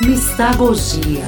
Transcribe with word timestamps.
Mistagogia. 0.00 1.24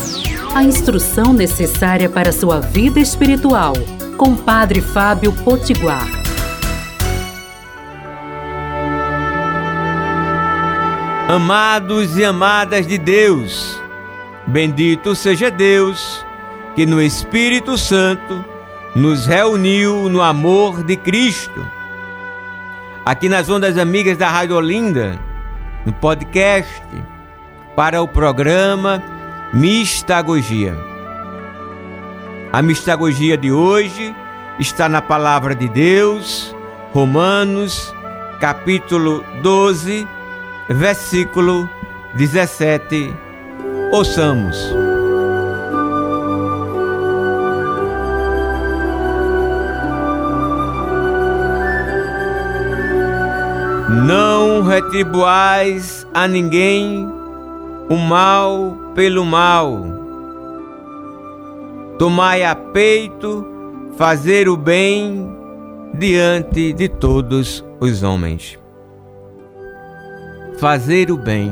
A 0.54 0.62
instrução 0.62 1.32
necessária 1.32 2.08
para 2.08 2.30
sua 2.30 2.60
vida 2.60 3.00
espiritual. 3.00 3.72
Com 4.16 4.36
Padre 4.36 4.80
Fábio 4.80 5.32
Potiguar. 5.32 6.06
Amados 11.28 12.16
e 12.16 12.24
amadas 12.24 12.86
de 12.86 12.96
Deus, 12.96 13.80
bendito 14.46 15.16
seja 15.16 15.50
Deus 15.50 16.24
que 16.76 16.86
no 16.86 17.02
Espírito 17.02 17.76
Santo 17.76 18.44
nos 18.94 19.26
reuniu 19.26 20.08
no 20.08 20.22
amor 20.22 20.84
de 20.84 20.96
Cristo. 20.96 21.66
Aqui 23.04 23.28
nas 23.28 23.48
ondas 23.48 23.76
amigas 23.76 24.16
da 24.16 24.28
Rádio 24.28 24.54
Olinda, 24.54 25.18
no 25.84 25.92
podcast 25.92 26.82
para 27.74 28.02
o 28.02 28.08
programa 28.08 29.02
Mistagogia. 29.52 30.76
A 32.52 32.62
mistagogia 32.62 33.36
de 33.36 33.52
hoje 33.52 34.14
está 34.58 34.88
na 34.88 35.00
palavra 35.00 35.54
de 35.54 35.68
Deus, 35.68 36.54
Romanos, 36.92 37.94
capítulo 38.40 39.24
12, 39.42 40.06
versículo 40.68 41.68
17. 42.14 43.14
Ouçamos. 43.92 44.56
Não 54.06 54.62
retribuais 54.62 56.06
a 56.14 56.26
ninguém 56.28 57.19
o 57.90 57.96
mal 57.96 58.76
pelo 58.94 59.26
mal. 59.26 59.82
Tomai 61.98 62.44
a 62.44 62.54
peito 62.54 63.44
fazer 63.96 64.48
o 64.48 64.56
bem 64.56 65.28
diante 65.98 66.72
de 66.72 66.88
todos 66.88 67.64
os 67.80 68.04
homens. 68.04 68.56
Fazer 70.58 71.10
o 71.10 71.16
bem 71.16 71.50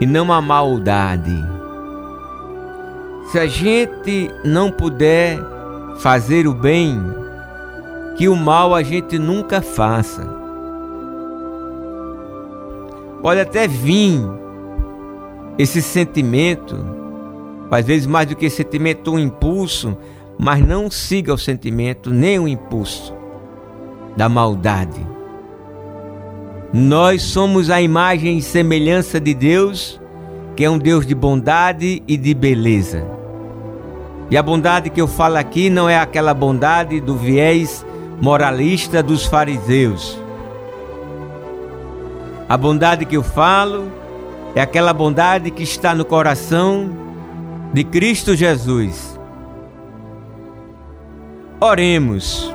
e 0.00 0.06
não 0.06 0.32
a 0.32 0.42
maldade. 0.42 1.44
Se 3.30 3.38
a 3.38 3.46
gente 3.46 4.28
não 4.44 4.72
puder 4.72 5.38
fazer 5.98 6.48
o 6.48 6.52
bem, 6.52 7.00
que 8.16 8.28
o 8.28 8.34
mal 8.34 8.74
a 8.74 8.82
gente 8.82 9.16
nunca 9.16 9.62
faça. 9.62 10.45
Pode 13.26 13.40
até 13.40 13.66
vir 13.66 14.20
esse 15.58 15.82
sentimento, 15.82 16.76
às 17.68 17.84
vezes 17.84 18.06
mais 18.06 18.28
do 18.28 18.36
que 18.36 18.48
sentimento, 18.48 19.10
um 19.12 19.18
impulso, 19.18 19.98
mas 20.38 20.64
não 20.64 20.88
siga 20.88 21.34
o 21.34 21.36
sentimento 21.36 22.08
nem 22.08 22.38
o 22.38 22.46
impulso 22.46 23.12
da 24.16 24.28
maldade. 24.28 25.04
Nós 26.72 27.20
somos 27.22 27.68
a 27.68 27.82
imagem 27.82 28.38
e 28.38 28.42
semelhança 28.42 29.18
de 29.18 29.34
Deus, 29.34 30.00
que 30.54 30.64
é 30.64 30.70
um 30.70 30.78
Deus 30.78 31.04
de 31.04 31.12
bondade 31.16 32.04
e 32.06 32.16
de 32.16 32.32
beleza. 32.32 33.04
E 34.30 34.36
a 34.36 34.42
bondade 34.42 34.88
que 34.88 35.00
eu 35.00 35.08
falo 35.08 35.36
aqui 35.36 35.68
não 35.68 35.88
é 35.88 35.98
aquela 35.98 36.32
bondade 36.32 37.00
do 37.00 37.16
viés 37.16 37.84
moralista 38.22 39.02
dos 39.02 39.26
fariseus 39.26 40.24
a 42.48 42.56
bondade 42.56 43.04
que 43.04 43.16
eu 43.16 43.22
falo 43.22 43.90
é 44.54 44.60
aquela 44.60 44.92
bondade 44.92 45.50
que 45.50 45.62
está 45.64 45.94
no 45.94 46.04
coração 46.04 46.90
de 47.72 47.82
Cristo 47.82 48.36
Jesus. 48.36 49.18
Oremos. 51.60 52.54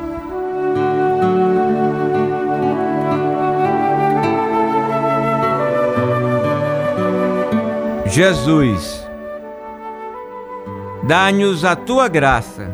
Jesus, 8.06 9.07
dá-nos 11.03 11.63
a 11.63 11.75
tua 11.75 12.07
graça, 12.07 12.69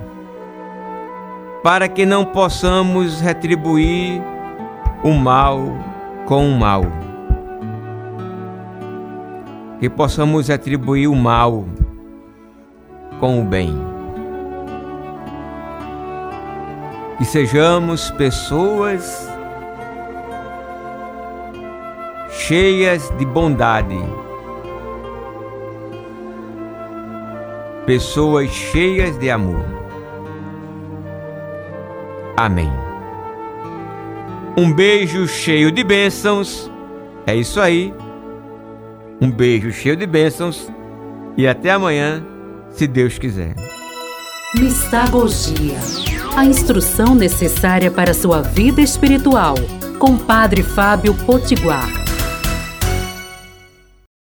para 1.63 1.87
que 1.87 2.05
não 2.05 2.25
possamos 2.25 3.21
retribuir 3.21 4.21
o 5.03 5.13
mal 5.13 5.61
com 6.25 6.47
o 6.49 6.57
mal 6.57 7.06
que 9.79 9.89
possamos 9.89 10.49
atribuir 10.49 11.07
o 11.07 11.15
mal 11.15 11.65
com 13.19 13.41
o 13.41 13.43
bem. 13.43 13.75
Que 17.17 17.25
sejamos 17.25 18.11
pessoas 18.11 19.27
cheias 22.29 23.09
de 23.17 23.25
bondade, 23.25 23.97
pessoas 27.85 28.49
cheias 28.49 29.17
de 29.17 29.29
amor. 29.29 29.65
Amém. 32.35 32.71
Um 34.55 34.71
beijo 34.71 35.27
cheio 35.27 35.71
de 35.71 35.83
bênçãos. 35.83 36.71
É 37.25 37.35
isso 37.35 37.59
aí. 37.59 37.93
Um 39.19 39.31
beijo 39.31 39.71
cheio 39.71 39.95
de 39.95 40.05
bênçãos 40.05 40.67
e 41.35 41.47
até 41.47 41.71
amanhã, 41.71 42.23
se 42.71 42.87
Deus 42.87 43.17
quiser. 43.17 43.55
Mistagogia 44.55 45.77
a 46.37 46.45
instrução 46.45 47.15
necessária 47.15 47.89
para 47.89 48.13
sua 48.13 48.43
vida 48.43 48.79
espiritual, 48.79 49.55
com 49.97 50.15
Padre 50.15 50.61
Fábio 50.61 51.15
Potiguar. 51.25 52.06